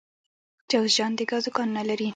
[0.71, 2.07] جوزجان د ګازو کانونه لري